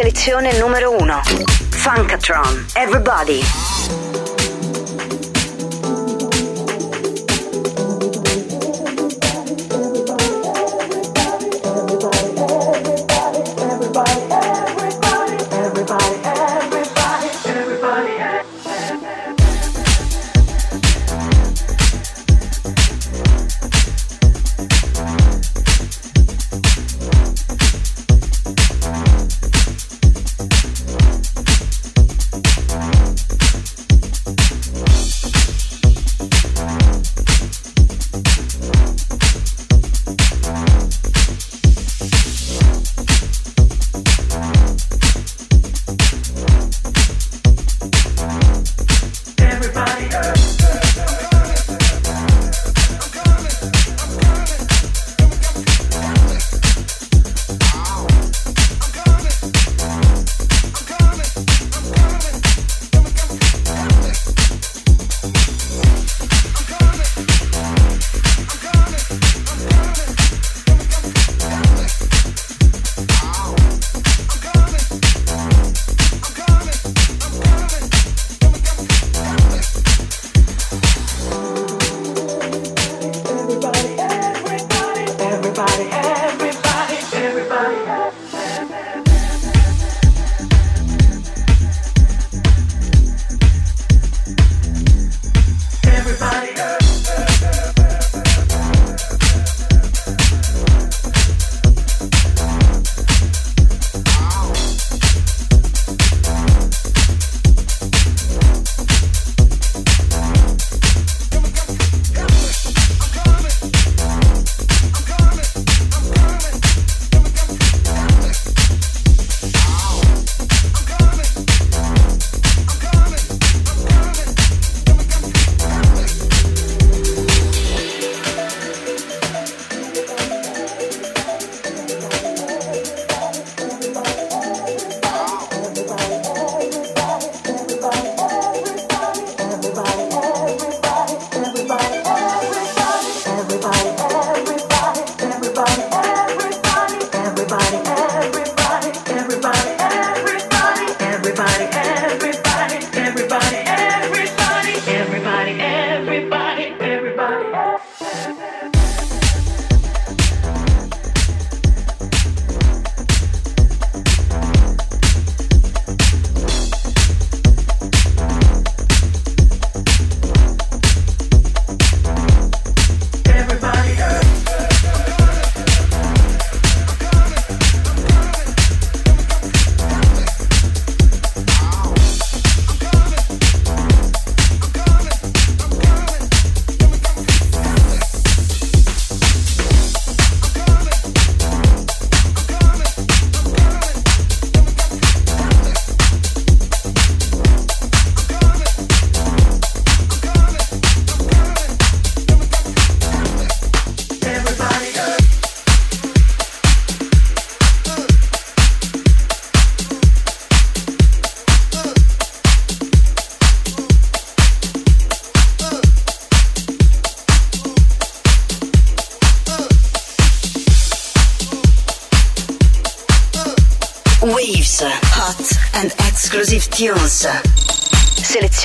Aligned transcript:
Selezione 0.00 0.56
numero 0.58 0.92
1. 0.96 1.20
Funkatron. 1.68 2.64
Everybody. 2.72 3.99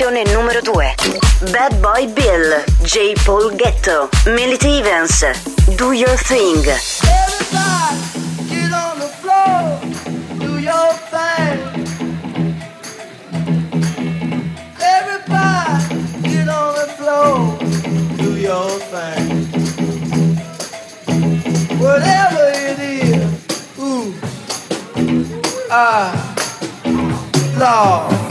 Selezione 0.06 0.22
numero 0.32 0.60
2. 0.62 1.50
Bad 1.50 1.80
Boy 1.80 2.06
Bill, 2.12 2.62
J. 2.82 3.14
Paul 3.24 3.56
Ghetto, 3.56 4.08
Millie 4.26 4.56
Evans, 4.62 5.24
Do 5.74 5.90
Your 5.90 6.16
Thing. 6.16 6.64
Everybody, 7.02 7.96
get 8.48 8.72
on 8.72 9.00
the 9.00 9.08
floor, 9.18 9.80
do 10.38 10.58
your 10.60 10.92
thing. 11.10 11.58
Everybody, 14.78 16.22
get 16.22 16.48
on 16.48 16.74
the 16.76 16.86
floor, 16.96 17.58
do 18.16 18.36
your 18.36 18.78
thing. 18.92 19.48
Whatever 21.80 22.52
it 22.54 22.78
is, 22.78 23.24
ooh, 23.76 24.14
ah. 25.68 26.14
Lord. 27.58 28.25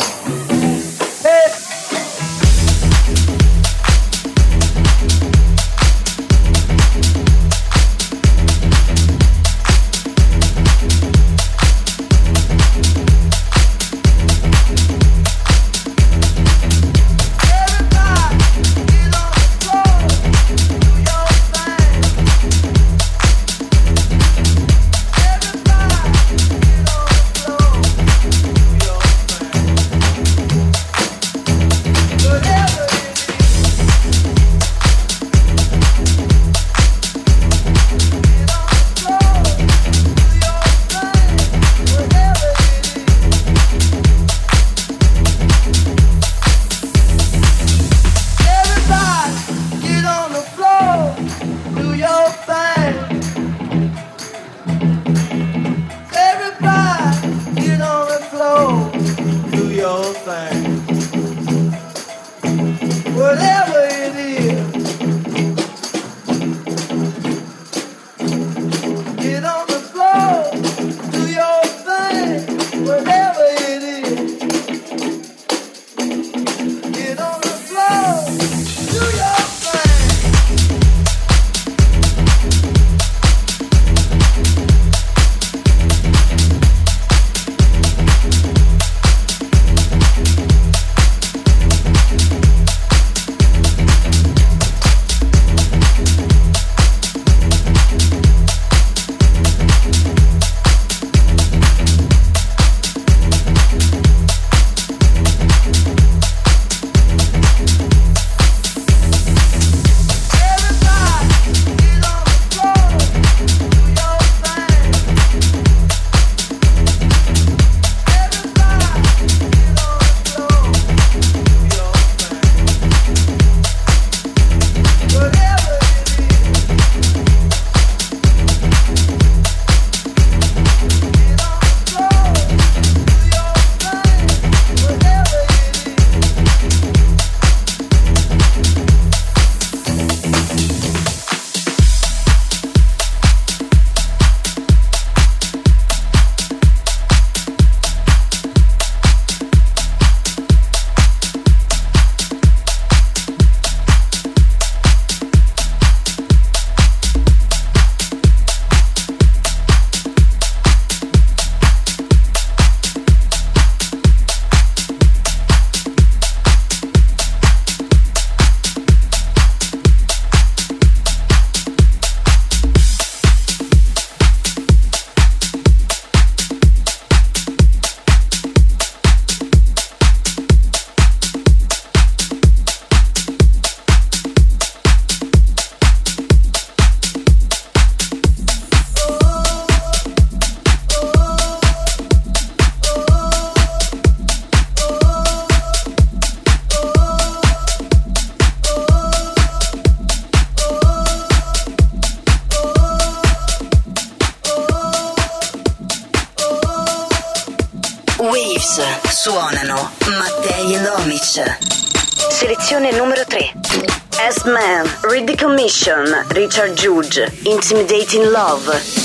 in 218.16 218.32
love. 218.32 219.05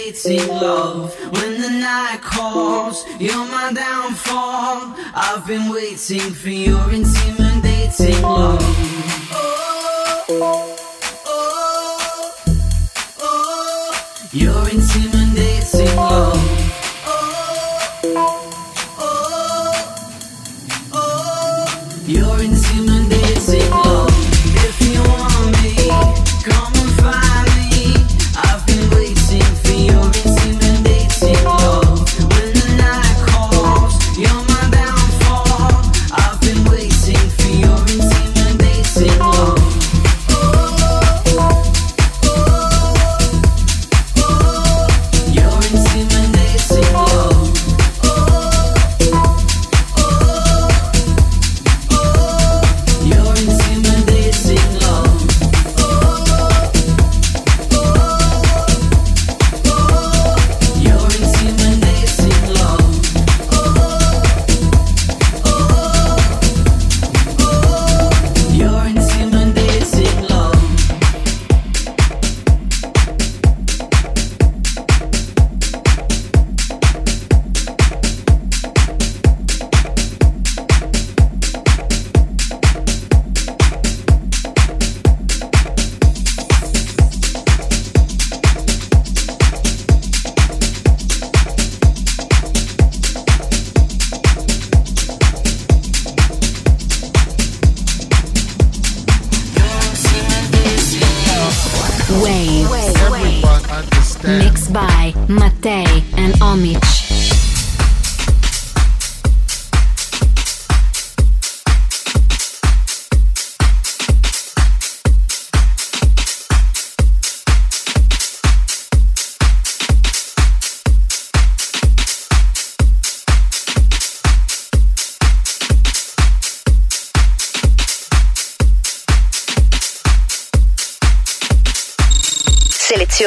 hating 0.00 0.48
love. 0.48 1.14
When 1.32 1.60
the 1.60 1.70
night 1.70 2.20
calls, 2.22 3.04
you're 3.18 3.46
my 3.46 3.72
downfall. 3.72 4.94
I've 5.14 5.46
been 5.46 5.70
waiting 5.70 6.32
for 6.32 6.48
your 6.48 6.92
intimidating 6.92 8.22
love. 8.22 8.89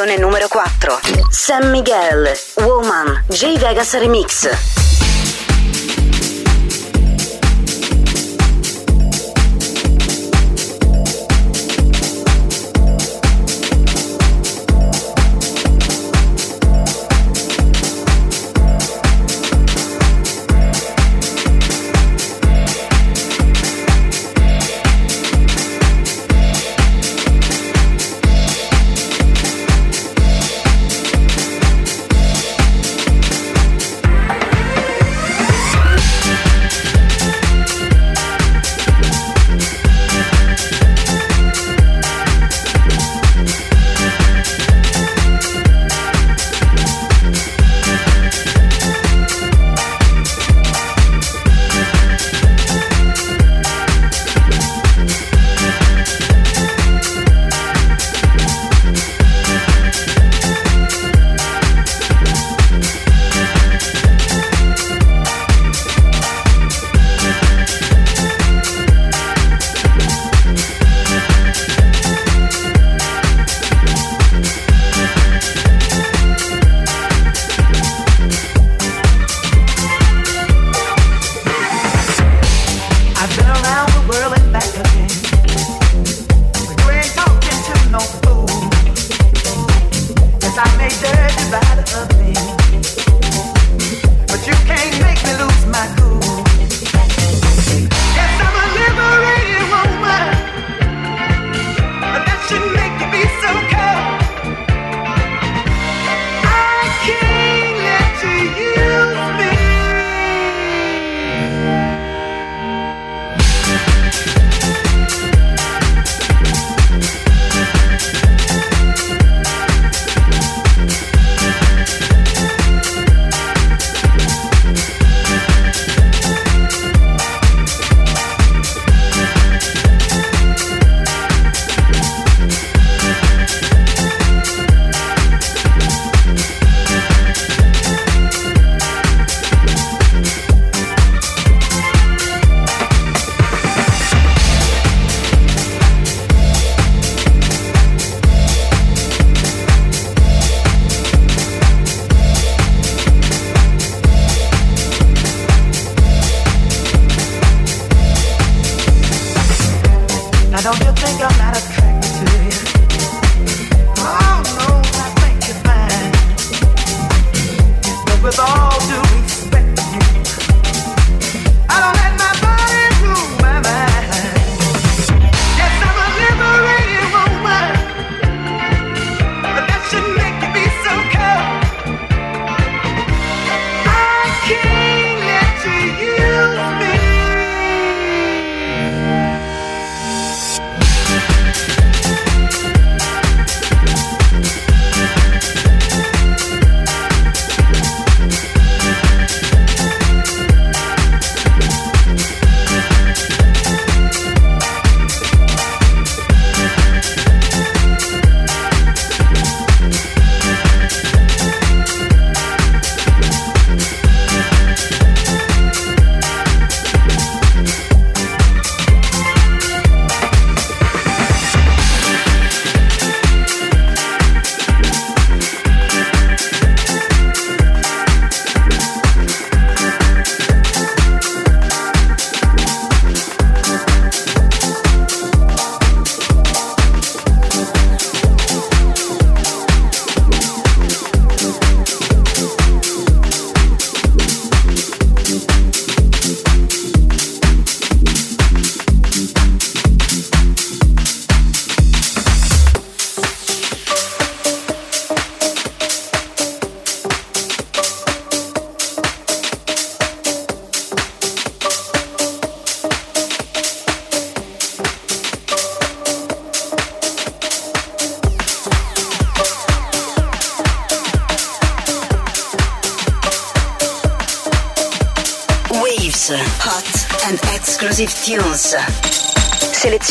Selezione 0.04 0.18
numero 0.18 0.50
4. 0.50 1.00
San 1.30 1.70
Miguel, 1.70 2.38
Woman, 2.56 3.24
J 3.30 3.58
Vegas 3.58 3.94
Remix. 3.94 5.03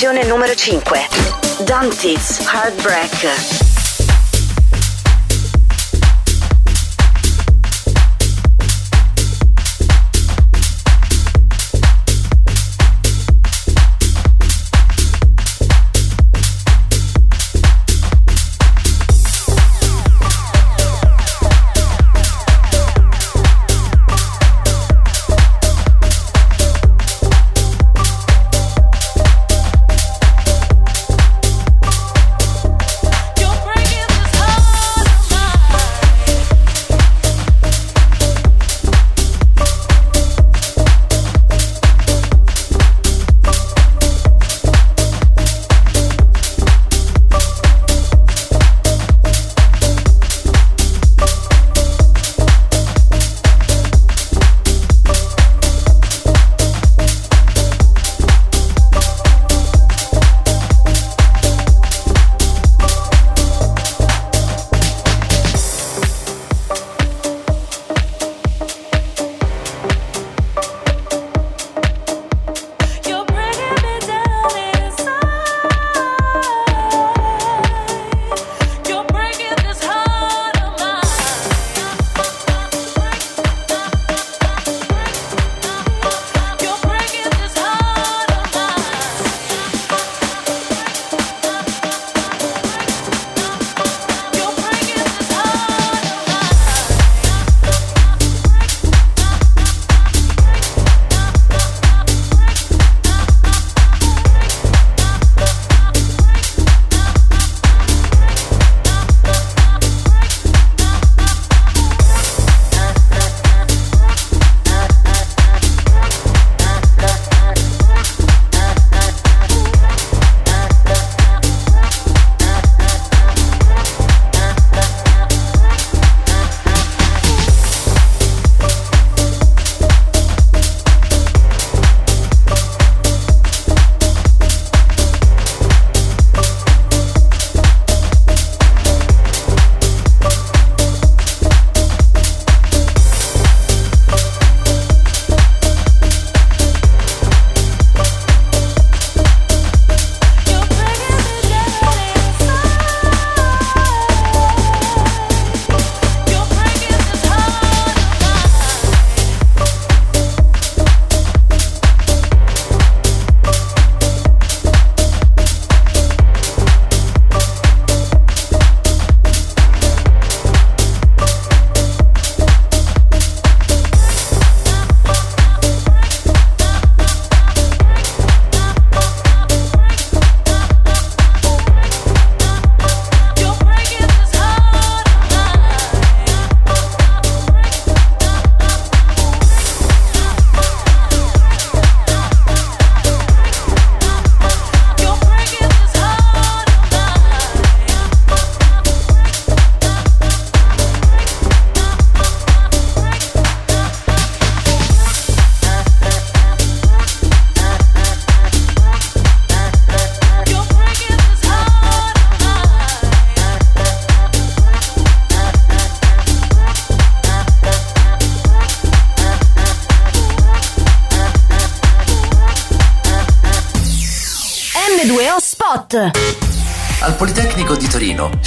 Selezione 0.02 0.28
numero 0.28 0.52
5. 0.56 1.62
Dante's 1.64 2.38
Heartbreak. 2.48 3.81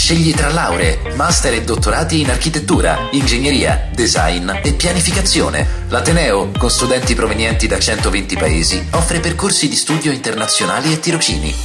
Scegli 0.06 0.36
tra 0.36 0.52
lauree, 0.52 1.15
master 1.15 1.56
e 1.56 1.63
dottorati 1.63 2.22
in 2.22 2.30
architettura, 2.30 3.08
ingegneria, 3.13 3.89
design 3.91 4.52
e 4.62 4.74
pianificazione. 4.74 5.68
L'Ateneo, 5.88 6.52
con 6.60 6.70
studenti 6.70 7.15
provenienti 7.15 7.65
da 7.65 7.80
120 7.80 8.38
paesi, 8.38 8.88
offre 8.91 9.20
percorsi 9.20 9.68
di 9.68 9.76
studio 9.76 10.12
internazionali 10.12 10.94
e 10.94 11.00
tirocini. 11.00 11.56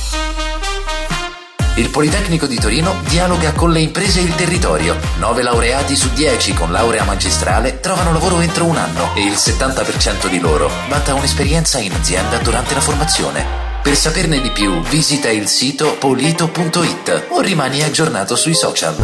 Il 1.75 1.91
Politecnico 1.91 2.47
di 2.47 2.59
Torino 2.59 2.95
dialoga 3.11 3.53
con 3.53 3.73
le 3.73 3.81
imprese 3.81 4.21
e 4.21 4.23
il 4.23 4.35
territorio. 4.35 4.97
9 5.19 5.43
laureati 5.43 5.95
su 5.95 6.11
10 6.15 6.55
con 6.55 6.73
laurea 6.73 7.05
magistrale 7.05 7.81
trovano 7.81 8.11
lavoro 8.11 8.41
entro 8.41 8.65
un 8.65 8.79
anno 8.79 9.15
e 9.17 9.21
il 9.21 9.35
70% 9.35 10.31
di 10.31 10.41
loro 10.41 10.71
vanta 10.89 11.13
un'esperienza 11.13 11.79
in 11.79 11.93
azienda 11.93 12.39
durante 12.39 12.73
la 12.73 12.81
formazione. 12.81 13.70
Per 13.83 13.97
saperne 13.97 14.41
di 14.41 14.51
più 14.51 14.81
visita 14.83 15.31
il 15.31 15.49
sito 15.49 15.97
polito.it 15.99 17.27
o 17.31 17.41
rimani 17.41 17.83
aggiornato 17.83 18.37
sui 18.37 18.55
social. 18.55 18.95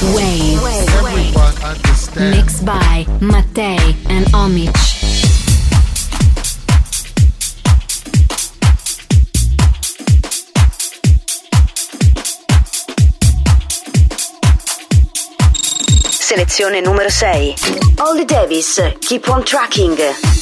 Wave. 0.00 0.60
Mixed 2.16 2.62
by 2.62 3.06
Mattei 3.20 3.96
and 4.08 4.26
Omich. 4.32 5.00
Selezione 16.08 16.80
numero 16.80 17.10
6. 17.10 17.54
Holly 17.98 18.24
Davis, 18.24 18.96
Keep 19.00 19.28
on 19.28 19.44
Tracking. 19.44 20.41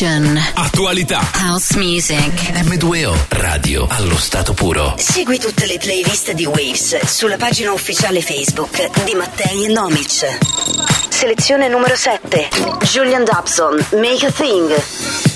Emotion. 0.00 0.40
Attualità. 0.54 1.28
House 1.34 1.76
music. 1.76 2.52
M2O 2.52 3.16
Radio 3.30 3.86
allo 3.88 4.16
stato 4.16 4.54
puro. 4.54 4.94
Segui 4.96 5.38
tutte 5.38 5.66
le 5.66 5.76
playlist 5.78 6.32
di 6.32 6.46
Waves 6.46 7.04
sulla 7.04 7.36
pagina 7.36 7.72
ufficiale 7.72 8.20
Facebook 8.22 9.02
di 9.04 9.14
Mattei 9.14 9.64
e 9.64 9.68
Nomic. 9.72 10.38
Selezione 11.08 11.68
numero 11.68 11.96
7. 11.96 12.48
Julian 12.82 13.24
Dobson, 13.24 13.84
Make 13.94 14.26
a 14.26 14.30
Thing. 14.30 15.27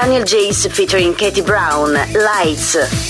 Daniel 0.00 0.22
Jace 0.22 0.70
featuring 0.70 1.12
Katie 1.12 1.40
Brown, 1.40 1.92
Lights. 1.92 3.07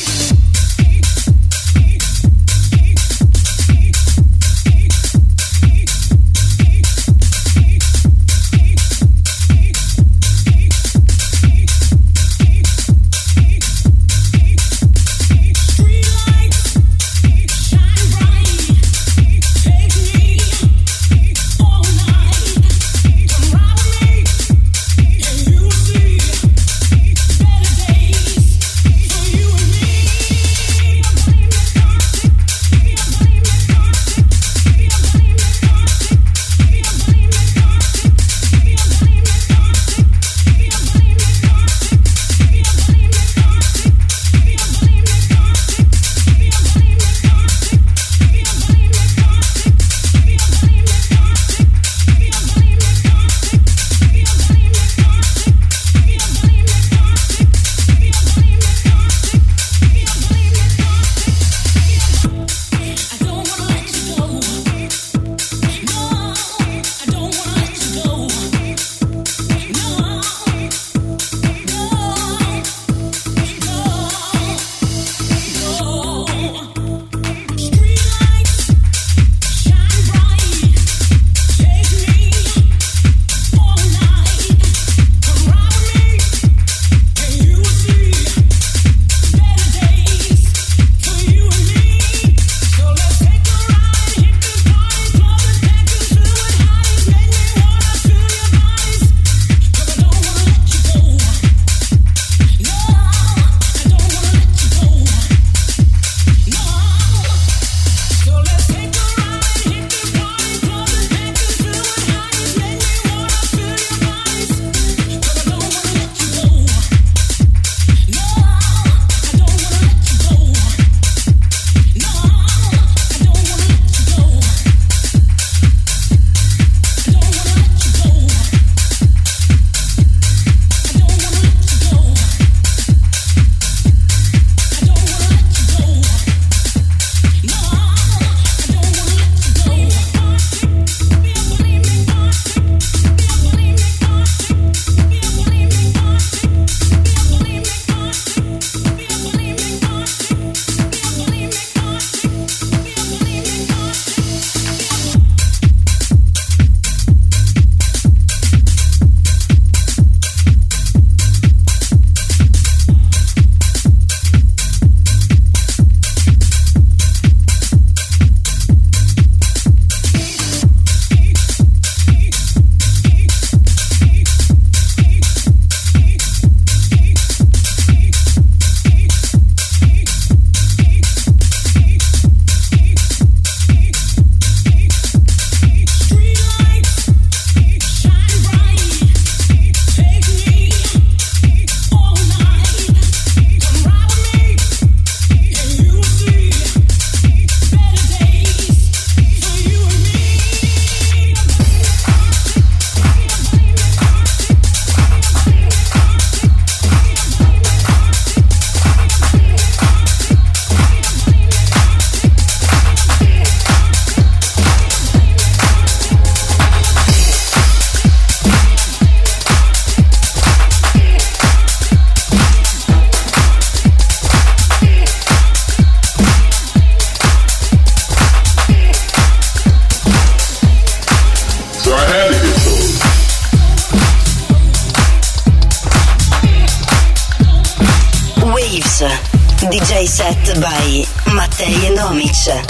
by 240.60 241.06
Mattei 241.32 241.92
Nomic. 241.94 242.62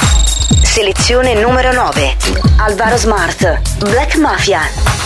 Selezione 0.62 1.34
numero 1.34 1.72
9. 1.72 2.16
Alvaro 2.56 2.96
Smart. 2.96 3.60
Black 3.78 4.16
Mafia. 4.16 4.97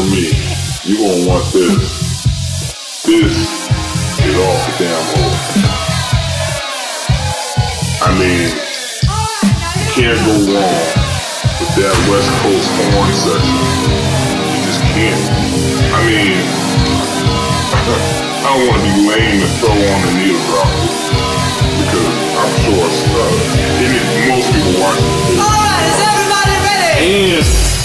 for 0.00 0.06
me. 0.16 0.32
You 0.88 0.96
gonna 0.96 1.28
want 1.28 1.44
this. 1.52 2.24
This 3.04 3.36
is 4.24 4.34
all, 4.40 4.56
the 4.64 4.72
damn 4.80 5.04
hole. 5.12 5.36
I 8.00 8.08
mean, 8.16 8.48
you 9.76 9.86
can't 9.92 10.20
go 10.24 10.34
wrong 10.48 10.80
with 11.60 11.72
that 11.76 11.96
West 12.08 12.32
Coast 12.40 12.68
horn 12.80 13.12
section. 13.12 13.60
You 14.48 14.60
just 14.64 14.80
can't. 14.88 15.20
I 15.92 16.00
mean, 16.08 16.32
I 18.40 18.56
don't 18.56 18.64
want 18.68 18.80
to 18.80 18.88
be 18.88 18.92
lame 19.04 19.42
and 19.44 19.52
throw 19.60 19.76
on 19.76 20.00
the 20.00 20.12
needle 20.16 20.40
drop 20.48 20.70
because 21.76 22.08
I'm 22.40 22.52
sure 22.64 22.84
it's, 22.88 23.04
uh, 23.04 23.84
it, 23.84 24.00
most 24.32 24.48
people 24.48 24.80
watch. 24.80 24.96
Alright, 25.36 25.84
is 25.92 26.00
everybody 26.08 26.56
ready? 26.64 27.36
And 27.36 27.79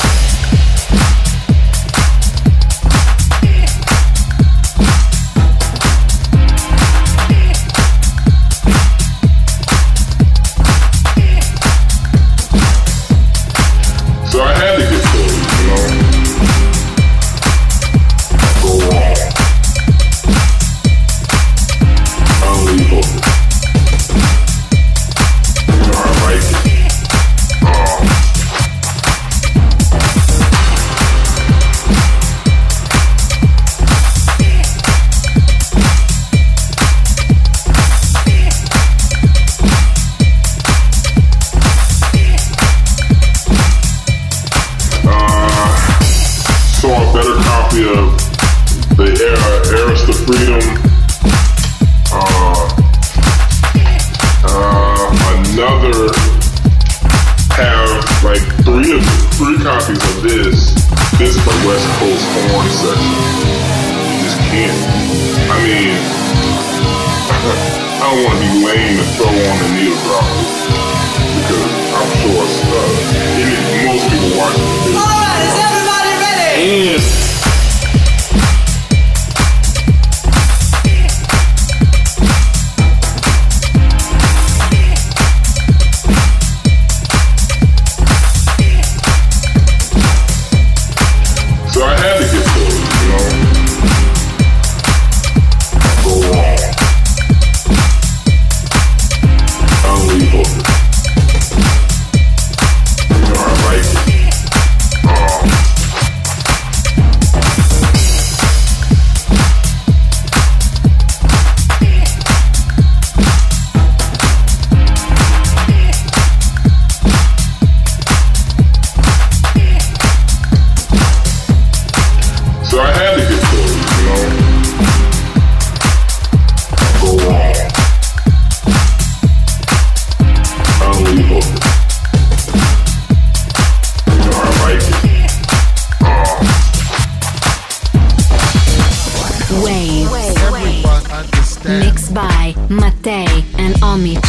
Mattei 142.69 143.43
and 143.57 143.75
Omic. 143.81 144.19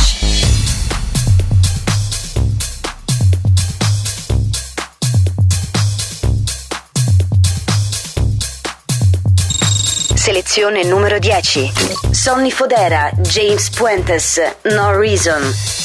Selezione 10.15 10.85
numero 10.85 11.19
10. 11.19 11.73
Sonny 12.11 12.51
Fodera, 12.51 13.11
James 13.23 13.71
Puentes, 13.71 14.41
No 14.65 14.91
Reason. 14.97 15.76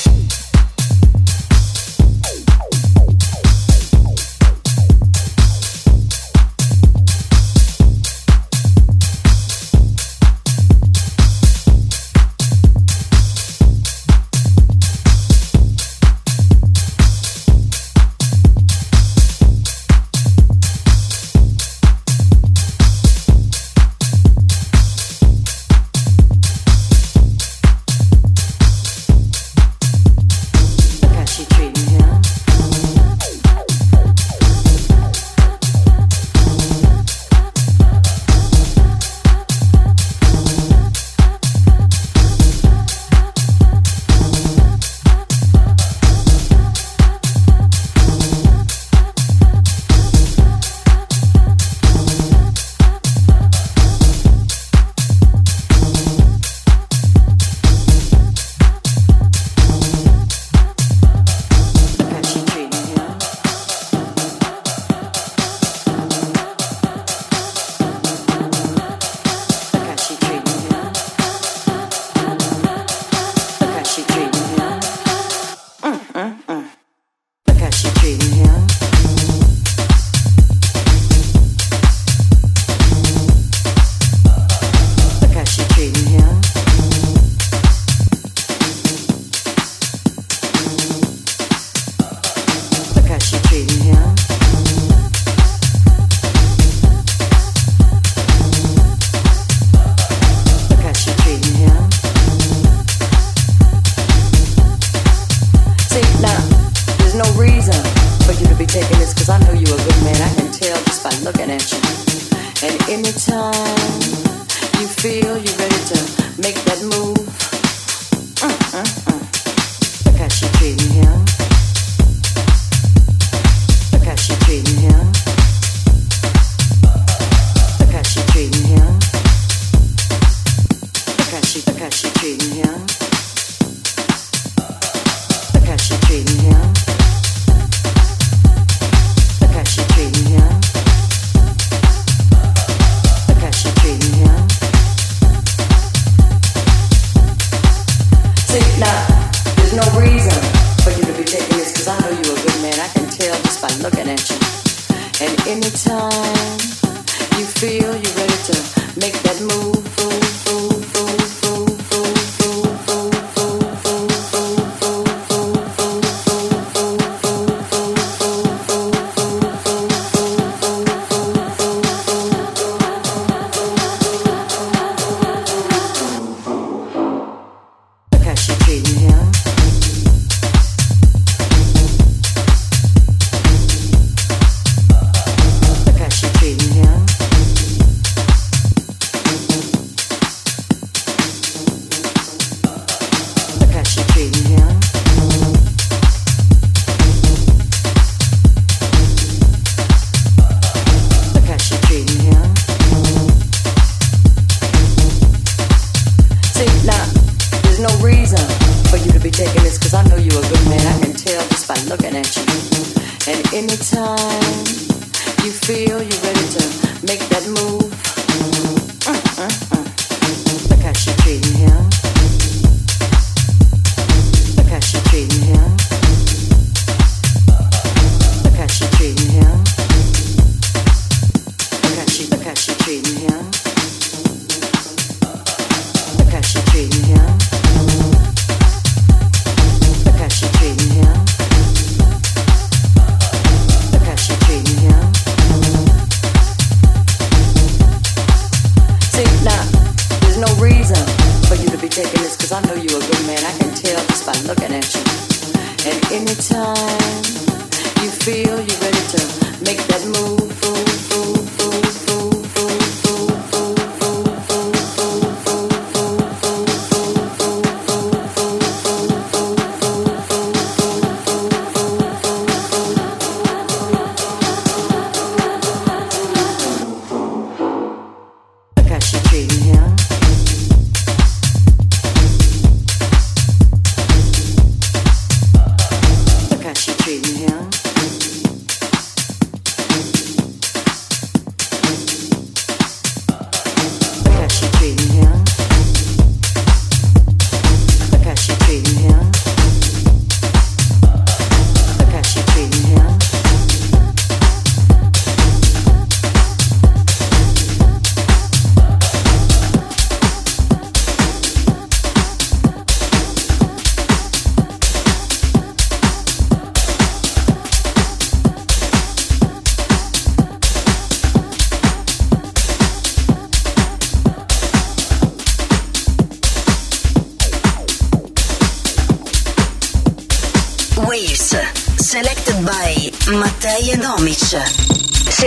she. 193.92 194.61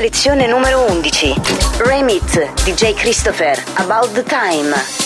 Selezione 0.05 0.47
numero 0.47 0.87
11. 0.87 1.35
Remit 1.79 2.63
DJ 2.65 2.95
Christopher 2.95 3.59
About 3.77 4.13
the 4.13 4.23
Time. 4.23 5.04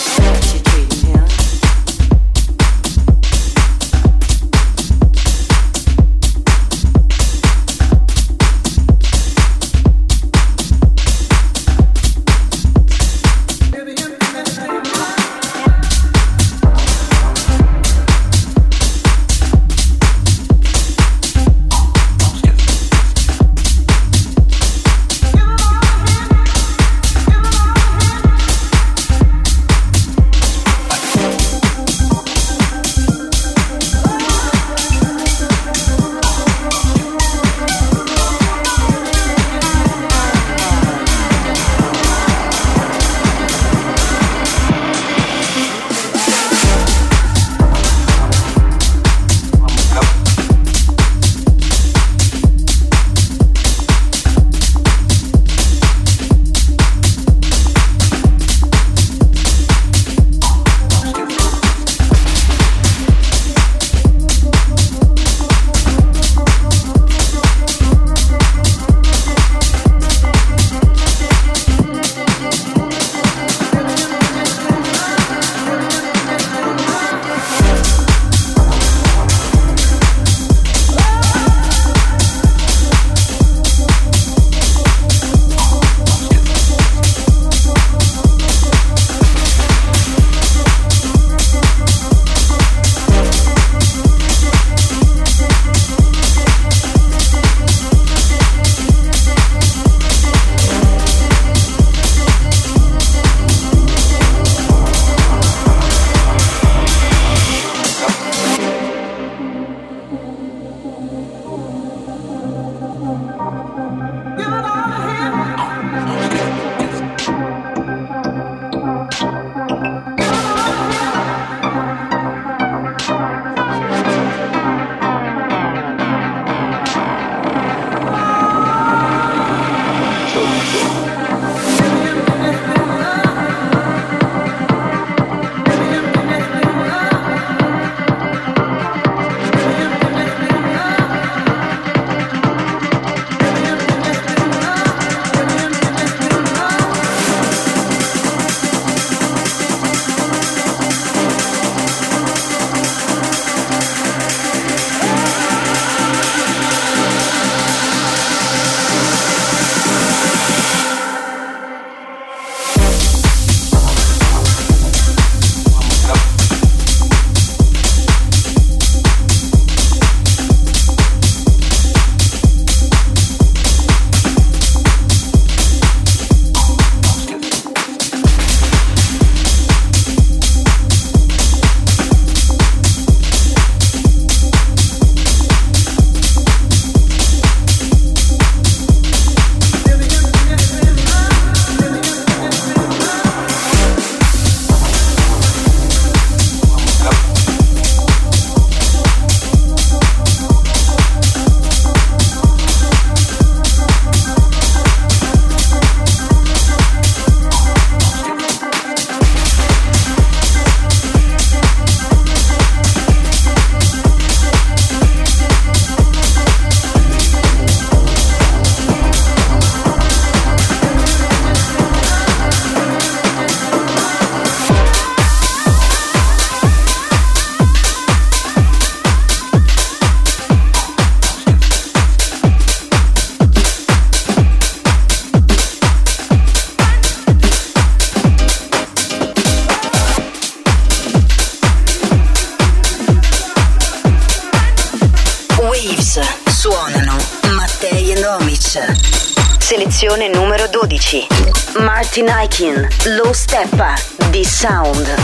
Martin 252.23 252.35
Aikin, 252.35 253.17
Low 253.17 253.33
Steppa, 253.33 253.95
The 254.33 254.43
Sound. 254.43 255.18